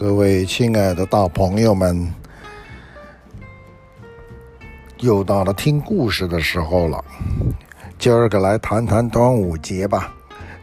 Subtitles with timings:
[0.00, 2.14] 各位亲爱的大朋友们，
[5.00, 7.04] 又到了听故事的时候了。
[7.98, 10.14] 今儿个来谈谈端午节吧。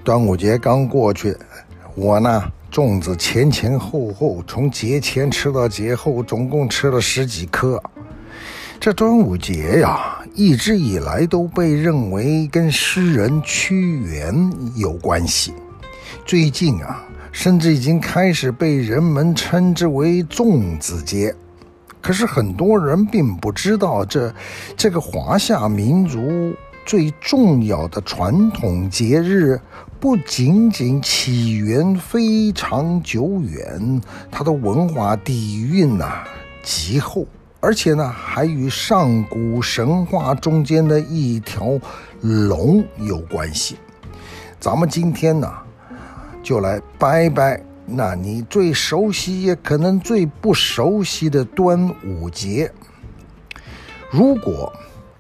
[0.06, 1.36] 端午节刚过去，
[1.96, 7.84] 我呢粽子前前后后从节前吃到节后，总共吃了十几颗。
[8.80, 15.54] 这端午节呀，一直以来都被认为跟诗人屈原有关系。
[16.26, 17.04] 最近啊。
[17.36, 21.36] 甚至已经开始被人们称之为粽子节，
[22.02, 24.34] 可是很多人并不知道这，
[24.78, 26.54] 这个华夏民族
[26.86, 29.60] 最重要的传统节日，
[30.00, 36.24] 不仅仅起源非常久远，它的文化底蕴呐
[36.64, 37.28] 极厚，
[37.60, 41.78] 而且呢还与上古神话中间的一条
[42.22, 43.76] 龙有关系。
[44.58, 45.52] 咱们今天呢，
[46.46, 52.72] 就来掰掰，那你最熟悉也可能最不熟悉的端午节。
[54.12, 54.72] 如果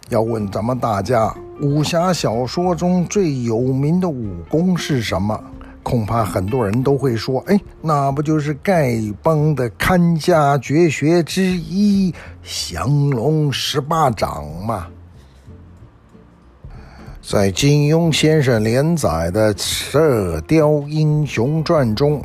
[0.09, 5.43] 要问咱们大家，武侠小说中最有名的武功是什么？
[5.81, 14.87] 恐怕很多人都会说，哎，那不就是丐帮的看家绝学之一降龙十八掌吗？
[17.27, 22.21] 在金庸先生连载的《射雕英雄传》中，《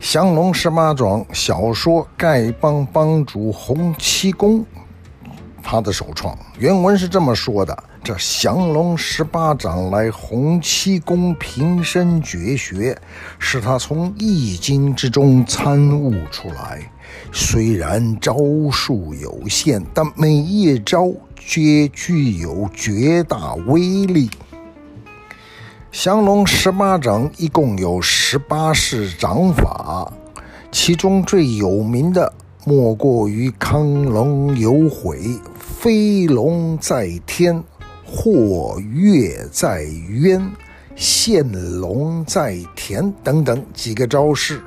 [0.00, 4.64] 降龙十八掌》小说丐帮帮主洪七公
[5.62, 6.34] 他的首创。
[6.58, 12.96] 原文是这么说的：“这降龙十八掌来洪七公平生绝学，
[13.38, 16.90] 是他从易经之中参悟出来。
[17.32, 18.36] 虽然招
[18.70, 21.12] 数有限，但每一招。”
[21.44, 24.30] 皆具有绝大威力。
[25.90, 30.12] 降龙十八掌一共有十八式掌法，
[30.70, 32.32] 其中最有名的
[32.64, 35.18] 莫过于亢龙有悔、
[35.58, 37.60] 飞龙在天、
[38.06, 40.48] 或跃在渊、
[40.94, 41.44] 现
[41.80, 44.62] 龙在田等等几个招式。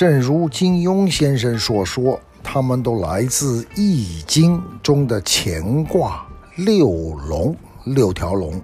[0.00, 2.18] 正如金庸先生所说。
[2.42, 6.88] 他们都来自《易经》中的乾卦六
[7.28, 8.54] 龙，六条龙。《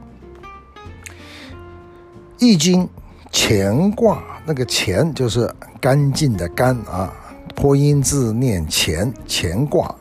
[2.38, 2.84] 易经》
[3.30, 7.12] 乾卦那个干就是干净的干啊，
[7.54, 9.94] 破音字念干，乾卦。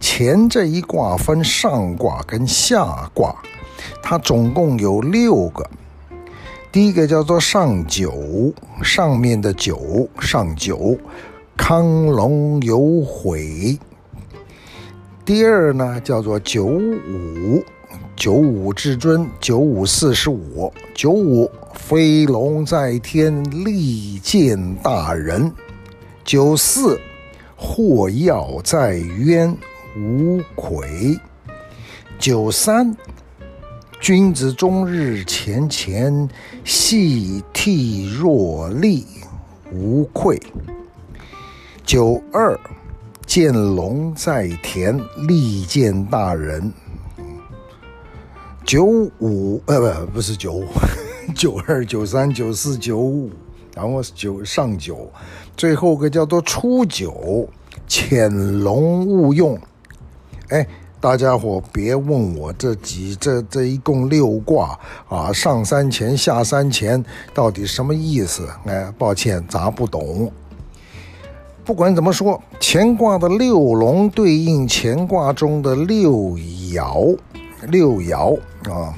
[0.00, 3.32] 干这一卦分上卦跟下卦，
[4.02, 5.64] 它总共有六个。
[6.72, 10.96] 第一个叫做上九，上面的九，上九。
[11.56, 13.78] 亢龙有悔。
[15.24, 17.62] 第二呢，叫做九五，
[18.16, 25.52] 九五至尊，九五四十五，九五飞龙在天，利见大人。
[26.24, 26.98] 九四
[27.56, 28.32] 或跃
[28.64, 29.54] 在渊，
[29.96, 31.18] 无愧。
[32.18, 32.96] 九三
[34.00, 36.26] 君子终日乾乾，
[36.64, 39.04] 细涕若厉，
[39.70, 40.40] 无愧。
[41.84, 42.58] 九二，
[43.26, 46.72] 见龙在田，利见大人。
[48.64, 50.64] 九五，呃，不，不是九五，
[51.36, 53.30] 九二、九三、九四、九五，
[53.74, 55.12] 然后九上九，
[55.58, 57.46] 最后个叫做初九，
[57.86, 59.60] 潜龙勿用。
[60.48, 60.66] 哎，
[61.00, 64.78] 大家伙别问我这几这这一共六卦
[65.08, 67.02] 啊，上三干，下三干，
[67.32, 68.46] 到底什么意思？
[68.66, 70.30] 哎，抱歉，咱不懂。
[71.64, 76.12] 不管怎么说，乾卦的六龙对应乾卦中的六
[76.72, 77.16] 爻，
[77.68, 78.38] 六爻
[78.70, 78.94] 啊，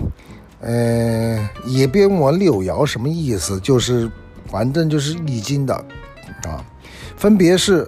[0.60, 4.10] 呃，也别问我六爻什么意思，就是
[4.46, 5.74] 反正就是易经的
[6.44, 6.64] 啊，
[7.16, 7.86] 分别是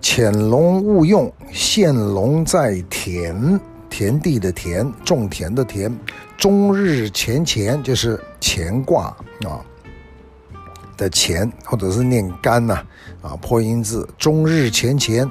[0.00, 5.94] 潜龙勿用，现龙在田，田地的田，种田的田，
[6.36, 9.14] 终日干干就是乾卦
[9.44, 9.60] 啊。
[10.96, 12.74] 的乾，或者是念干呐，
[13.22, 15.30] 啊，破音字，终日干干，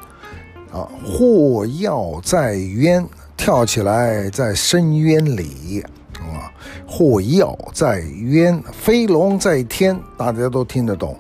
[0.72, 3.08] 啊，祸要在渊，
[3.38, 5.84] 跳起来在深渊里，
[6.16, 6.50] 啊，
[6.88, 11.16] 祸要在渊，飞龙在天，大家都听得懂，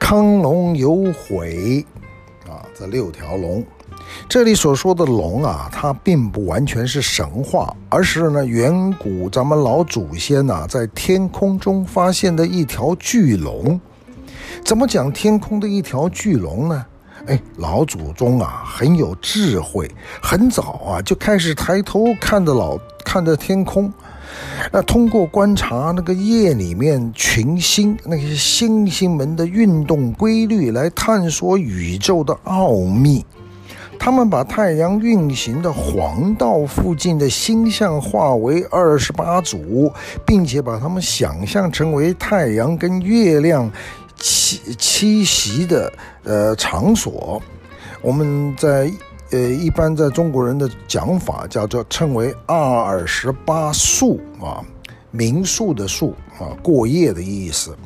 [0.00, 1.84] 亢龙有悔，
[2.54, 3.64] 啊，这六条龙。
[4.28, 13.80] 这里所说的龙啊，它并不完全是神话，而是呢，远古咱们老祖先呐、在天空中发现的一条巨龙。
[14.64, 16.86] 怎么讲天空的一条巨龙呢？
[17.26, 19.90] 哎，老祖宗啊，很有智慧，
[20.22, 23.92] 很早啊就开始抬头看着老看着天空，
[24.72, 33.24] 那通过观察那个夜里面群星那些星星们的运动规律，来探索宇宙的奥秘。
[33.98, 39.90] 他们把太阳运行的黄道附近的星象划为二十八组，
[40.26, 43.70] 并且把它们想象成为太阳跟月亮
[44.20, 45.90] 栖栖息的
[46.24, 47.40] 呃场所。
[48.02, 48.90] 我们在
[49.30, 54.62] 呃一般在中国人的讲法叫做称为二十八宿啊，
[55.10, 57.76] 民宿的宿啊，过夜的意思，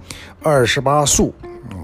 [0.43, 1.33] 二十八宿。
[1.43, 1.79] 嗯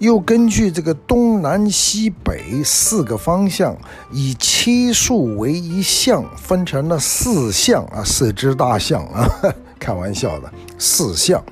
[0.00, 3.76] 又根据这个东南西北四个方向，
[4.10, 9.28] 以七宿为一象，分成了四象啊，四只大象啊，
[9.78, 11.44] 开玩笑的四象，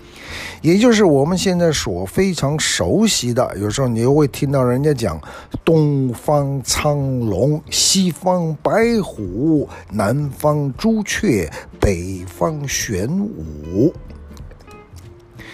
[0.60, 3.56] 也就是我们现在所非常熟悉的。
[3.58, 5.20] 有时候你又会听到人家讲
[5.64, 11.50] 东方苍龙，西方白虎，南方朱雀，
[11.80, 13.92] 北方玄武。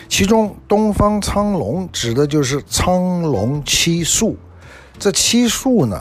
[0.09, 4.37] 其中，东方苍龙指的就是苍龙七宿。
[4.99, 5.97] 这七宿呢，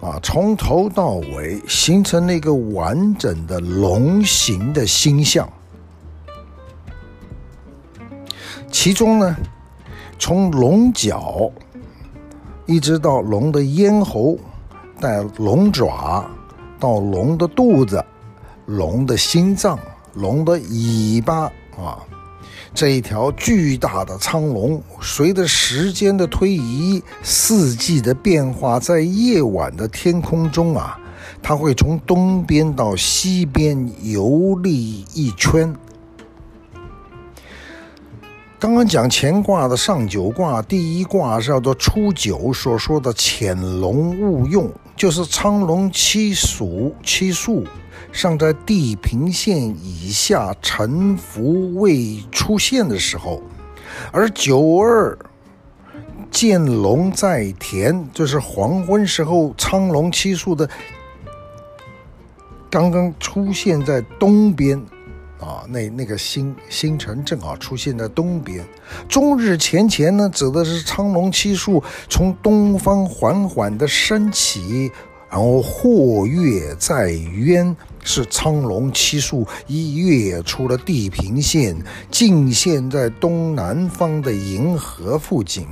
[0.00, 5.46] 啊，从头到尾形成了一个完整的龙形的星象。
[8.82, 9.36] 其中呢，
[10.18, 11.52] 从龙角
[12.64, 14.38] 一直到龙的咽喉，
[14.98, 16.24] 带龙爪，
[16.78, 18.02] 到龙的肚子、
[18.64, 19.78] 龙的心脏、
[20.14, 21.40] 龙的尾巴
[21.76, 22.00] 啊。
[22.72, 30.98] 这一条巨大的苍龙，随着时间的推移，四季的变化，在夜晚的天空中啊，
[31.42, 35.70] 它会从东边到西边游历一圈。
[38.60, 47.64] 刚刚讲乾卦的上九卦，第一卦是叫做初九，所说的潜龙勿用，就是苍龙七宿七宿。
[48.12, 53.40] 尚在地平线以下沉浮未出现的时候，
[54.12, 55.16] 而九二
[56.30, 60.68] 见龙在田，就是黄昏时候，苍龙七宿的
[62.68, 64.84] 刚刚出现在东边
[65.40, 68.64] 啊，那那个星星辰正好出现在东边。
[69.08, 74.92] 终日前前呢，指的是苍龙七宿从东方缓缓的升起，
[75.30, 77.76] 然后或跃在渊。
[78.02, 81.76] 是苍龙七宿一跃出了地平线，
[82.10, 85.66] 尽现在东南方的银河附近。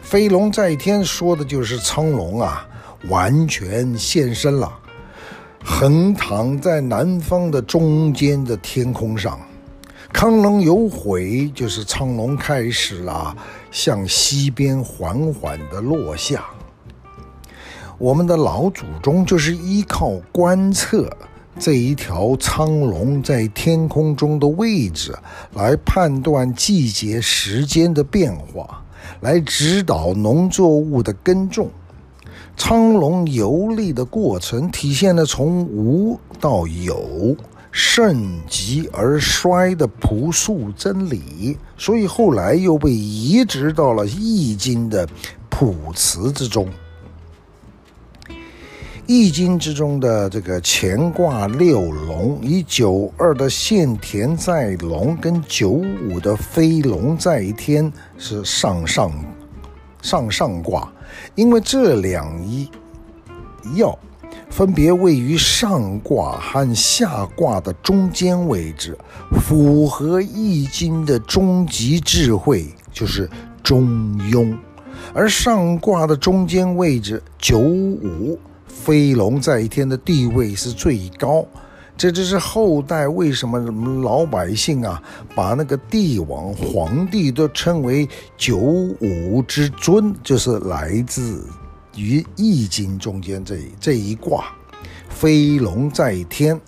[0.00, 2.66] 飞龙在天说的就是苍龙啊，
[3.10, 4.72] 完全现身了，
[5.64, 9.38] 横躺在南方的中间的天空上。
[10.12, 13.36] 亢龙有悔，就是苍龙开始了
[13.70, 16.44] 向西边缓缓的落下。
[17.96, 21.08] 我们的老祖宗就是依靠观测。
[21.58, 25.14] 这一条苍龙在天空中的位置，
[25.52, 28.82] 来判断季节时间的变化，
[29.20, 31.70] 来指导农作物的耕种。
[32.60, 37.34] 苍龙游历的过程，体现了从无到有、
[37.72, 45.08] 盛极而衰的朴素真理，所以后来又被移植到了《易经》的
[45.48, 46.68] 卜辞之中。
[49.06, 59.10] 易经之中的这个乾卦六龙，以九二的现田在龙跟九五的飞龙在天是上上
[60.02, 60.92] 上上卦，
[61.34, 62.68] 因为这两一
[63.76, 63.96] 爻
[64.48, 68.96] 分别位于上卦和下卦的中间位置，
[69.40, 73.28] 符合易经的终极智慧，就是
[73.62, 73.86] 中
[74.30, 74.56] 庸。
[75.12, 78.38] 而上卦的中间位置九五。
[78.66, 81.44] 飞龙在天的地位是最高，
[82.00, 83.58] 这就是后代为什么
[84.02, 85.02] 老百姓啊，
[85.34, 91.44] 把那个帝王、皇帝都称为九五之尊，就是来自
[91.94, 94.46] 于《易经》中间这这一卦，
[95.10, 96.58] 飞龙在天。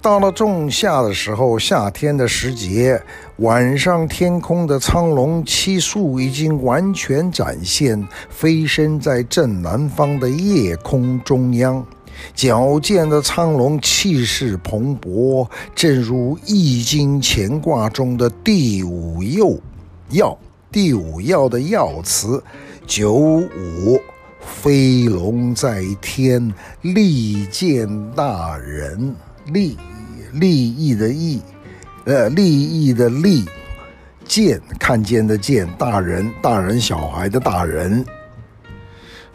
[0.00, 2.98] 到了仲夏的时候，夏天的时节，
[3.40, 11.84] 晚上天空的苍龙七宿已经完全展现，飞升在正南方的夜空中央。
[12.34, 19.58] 矫健的苍龙气势蓬勃，正如《易经》乾卦中的第五爻，
[20.10, 20.36] 爻
[20.70, 22.42] 第五爻的爻辞
[22.86, 24.00] ：“九五，
[24.40, 29.14] 飞龙在天，利见大人。”
[29.52, 29.76] 利。
[30.32, 31.40] 利益的益，
[32.04, 33.42] 呃，利益的利，
[34.26, 38.04] 见看见的见，大人大人小孩的大人，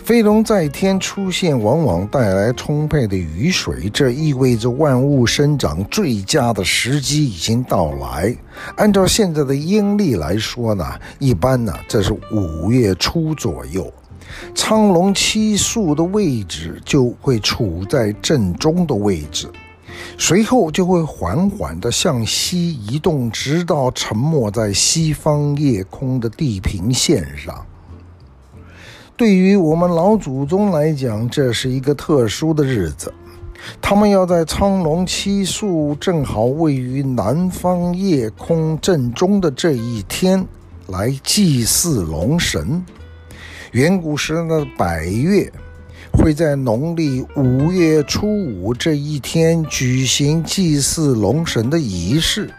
[0.03, 8.35] 飞龙在天出现，往往带来充沛的雨水，这意味着万物生长最佳的时机已经到来。
[8.77, 10.83] 按照现在的阴历来说呢，
[11.19, 13.93] 一般呢，这是五月初左右，
[14.55, 19.47] 苍龙七宿的位置就会处在正中的位置，
[20.17, 27.63] 随后就会缓缓地向西移动，直到沉没在西方夜空的地平线上。
[29.21, 33.13] 对于我们老祖宗来讲，这是一个特殊的日子，
[33.79, 40.43] 他们要在苍龙七宿正好位于南方夜空正中的这一天
[40.87, 42.83] 来祭祀龙神。
[43.73, 45.47] 远古时的百越
[46.11, 52.49] 会在农历五月初五这一天举行祭祀龙神的仪式。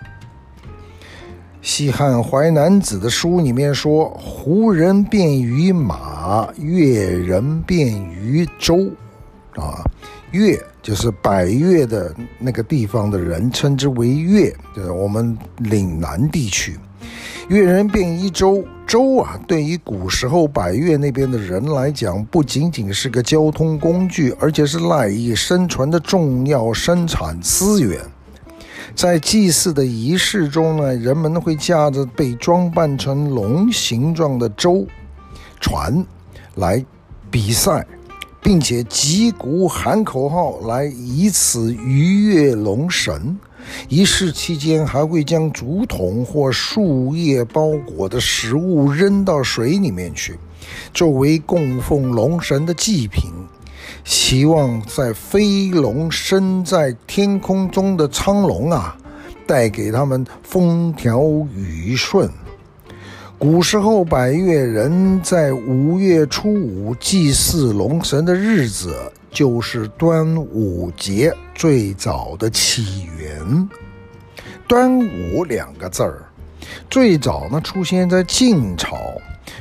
[1.62, 8.90] 西汉淮南子的书里面说：“胡人便于马，越人便于周。”
[9.54, 9.84] 啊，
[10.32, 16.76] 越就是百越的那个地方的人称之为越，就是我们岭南地区。
[17.48, 28.00] 越人便于周，周啊，对于古时候百越那边的人来讲，不仅仅是个交通工具，而且是赖以生存的重要生产资源。
[28.94, 34.86] 在祭祀的仪式中呢，人们会驾着被装扮成龙形状的舟
[35.60, 36.04] 船
[36.54, 36.84] 来
[37.30, 37.86] 比赛，
[38.42, 43.36] 并且击鼓喊口号来以此愉悦龙神。
[43.88, 50.38] 仪式期间还会将竹筒或树叶包裹的食物扔到水里面去，
[50.92, 53.30] 作为供奉龙神的祭品。
[54.04, 58.96] 希望在飞龙升在天空中的苍龙啊，
[59.46, 61.22] 带给他们风调
[61.54, 62.28] 雨顺。
[63.38, 68.94] 古时候百越人在五月初五祭祀龙神的日子，
[69.30, 73.68] 就是端午节最早的起源。
[74.68, 76.22] 端午两个字儿，
[76.88, 78.96] 最早呢出现在晋朝《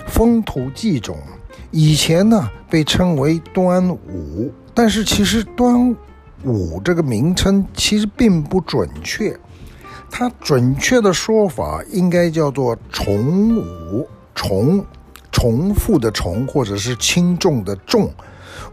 [0.08, 1.18] 风土记》中。
[1.72, 5.96] 以前呢，被称为端午，但是其实端
[6.44, 9.38] 午这个名称其实并不准确，
[10.10, 14.86] 它准确的说法应该叫做重午，重
[15.32, 18.12] 重复的重，或者是轻重的重，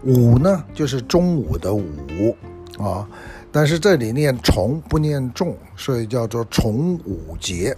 [0.02, 2.36] 午呢就是中午的午
[2.78, 3.06] 啊，
[3.52, 7.76] 但是这里念重不念重，所以叫做重午节。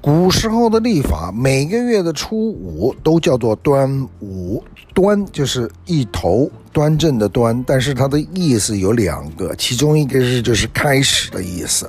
[0.00, 4.62] 古时候的历法，每个月的初五都叫做端午。
[4.94, 11.88] 端就是一头端正的端，但是它的意思有两个，其中一个是就是开始的意思。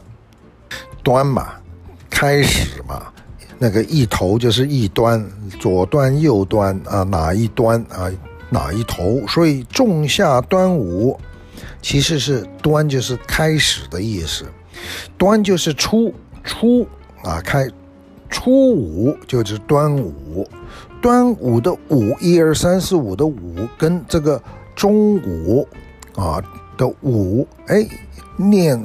[1.01, 1.53] 端嘛，
[2.07, 3.07] 开始嘛，
[3.57, 5.25] 那个一头就是一端，
[5.59, 8.11] 左端右端啊，哪一端啊，
[8.49, 9.25] 哪一头？
[9.27, 11.19] 所以仲夏端午
[11.81, 14.45] 其实是端就是开始的意思，
[15.17, 16.13] 端就是初
[16.43, 16.87] 初
[17.23, 17.67] 啊开。
[18.29, 20.47] 初五就是端午，
[21.01, 24.41] 端午的午，一二三四五的五，跟这个
[24.75, 25.67] 中午
[26.15, 26.41] 啊
[26.77, 27.85] 的午，哎，
[28.37, 28.79] 念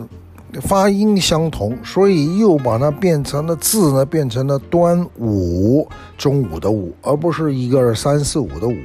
[0.63, 5.87] 发音相同，所以又把它变成了字呢，变成了端午，
[6.17, 8.77] 中午的午，而不是一个二三四五的五。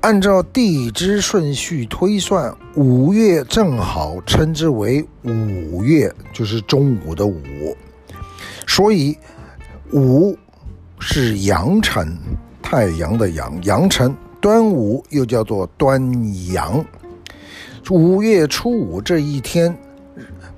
[0.00, 7.40] 按照地支顺序推算，五月正好称之为午月，就是中午的午，
[8.66, 9.16] 所以。
[9.92, 10.36] 午
[10.98, 12.18] 是阳辰，
[12.60, 14.12] 太阳的阳，阳辰。
[14.40, 16.00] 端午又叫做端
[16.52, 16.84] 阳。
[17.90, 19.76] 五月初五这一天，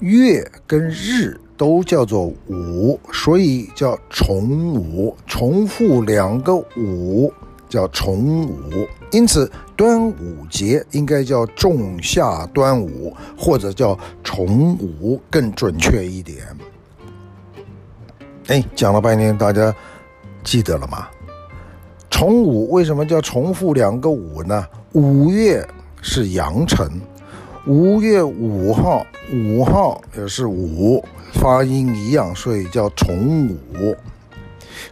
[0.00, 5.14] 月跟日都叫做午，所以叫重午。
[5.26, 7.32] 重复两个午
[7.68, 16.38] 叫重午，因此端午节应该叫仲夏端午，或者叫重午更准确一点。
[18.48, 19.74] 哎，讲了半天，大家
[20.42, 21.06] 记得了吗？
[22.08, 24.66] 重五为什么叫重复两个五呢？
[24.92, 25.62] 五月
[26.00, 26.90] 是阳辰，
[27.66, 33.94] 五月五号，五号也是五，发音一样，所以叫重五。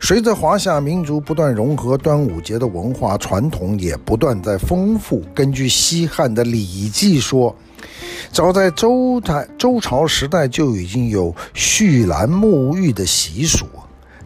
[0.02, 5.22] 随着华夏民族不断融合，端午节的文化传统也不断在丰富。
[5.34, 7.56] 根据西汉的《礼记》说。
[8.32, 13.66] 早在周代、周朝时代就已经有蓄兰沐浴的习俗。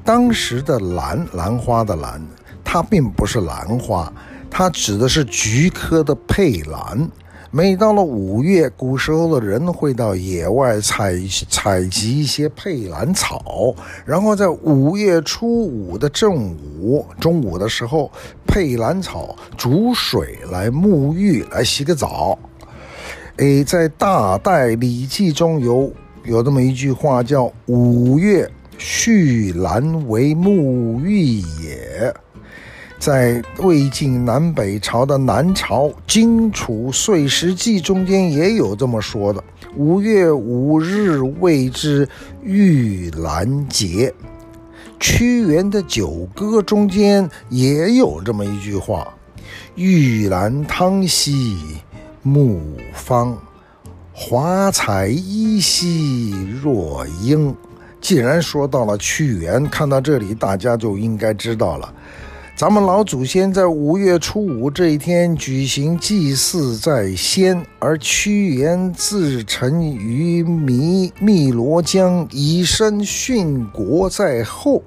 [0.04, 2.20] 当时的兰，兰花的兰，
[2.64, 4.12] 它并不是兰花，
[4.50, 7.08] 它指的是菊科的佩兰。
[7.52, 11.16] 每到了五月，古时候的人会到野外采
[11.48, 13.74] 采集一些佩兰草，
[14.04, 18.10] 然后在五月初五的正午，中午的时候，
[18.46, 22.38] 佩兰草煮水来沐浴，来洗个澡。
[23.36, 25.92] 诶，在大代《礼记》中有
[26.24, 32.14] 有这么一句话，叫“五月蓄兰为沐浴也”。
[32.98, 39.42] 在魏晋南北朝的南朝《荆楚岁时记》中间也有这么说的
[39.74, 42.06] ：“五月五日谓之
[42.42, 44.12] 浴兰节。”
[45.00, 49.14] 屈原的《九歌》中间也有这么一句话
[49.76, 51.56] ：“浴兰汤兮
[52.22, 52.60] 木
[52.92, 53.36] 芳，
[54.12, 57.54] 华彩依稀若英。”
[58.00, 61.92] 既然说到了屈原，看到这里，大家就应该知道了。
[62.56, 74.82] 咱们老祖先在五月初五这一天举行祭祀在先，而屈原自沉于汨汨罗江，以身殉国在后。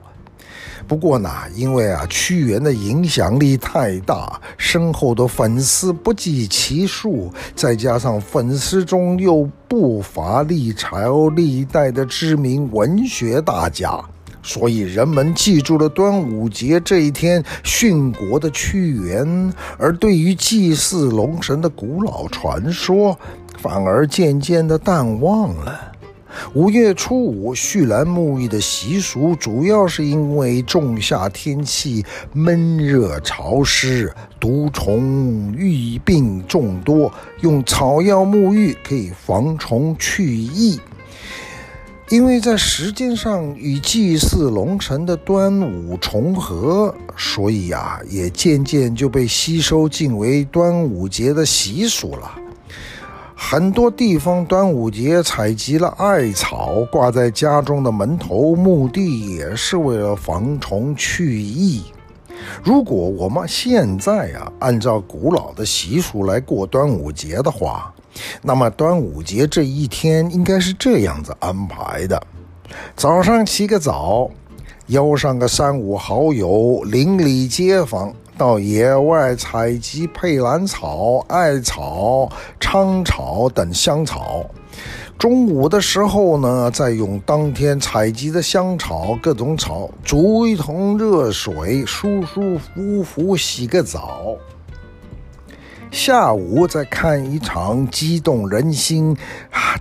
[0.87, 13.99] 不过呢，因为啊屈原的影响力太大，身后的粉丝不计其数，再加上粉丝中又不乏历朝历代的知名文学大家。
[14.45, 23.17] 所以人们记住了端午节这一天殉国的屈原，而对于祭祀龙神的古老传说，
[23.57, 25.92] 反而渐渐的淡忘了。
[26.53, 37.11] 五月初五蓄兰沐浴的习俗，主要是因为仲夏天气闷热潮湿，毒虫疫病众多，
[37.41, 40.79] 用草药沐浴可以防虫去疫。
[42.09, 52.39] 因为在时间上与祭祀龙神的端午重合，所以啊，也渐渐就被吸收进为端午节的习俗了。
[53.45, 61.83] 很多地方端午节采集了艾草，挂在家中的门头，目的也是为了防虫去疫。
[62.63, 67.93] 如果我们现在啊，按照古老的习俗来过端午节的话，
[68.41, 72.19] 那么端午节这一天应该是这样子安排的：
[72.95, 74.31] 早上起个早，
[74.87, 84.45] 邀上个三五好友，邻里街坊到野外采集佩兰草、艾草、苍草等香草。
[85.17, 94.35] 中午的时候呢，再用当天采集的香草、各种草煮一桶热水，舒舒服服洗个澡。
[95.91, 99.15] 下午再看一场激动人心、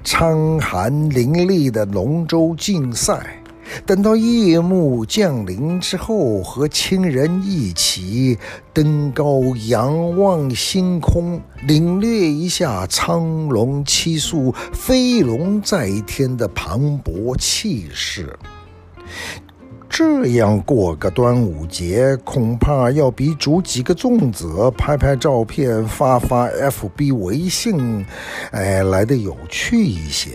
[0.04, 3.41] 苍寒淋漓的龙舟竞赛。
[3.84, 8.38] 等到夜幕降临之后，和亲人一起
[8.72, 18.38] 登高仰望星空，领略一下苍龙七宿、飞龙在天的磅礴气势。
[19.94, 28.06] 这样过个端午节，恐怕要比煮几个粽子、拍拍照片、发发 FB 微信，
[28.52, 30.30] 哎，来得有趣一些。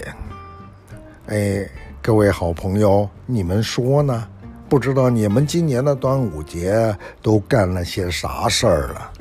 [1.25, 1.67] 哎，
[2.07, 4.25] 各位好朋友，你们说呢？
[4.69, 9.11] 不知道你们今年的端午节都干了些啥事儿了？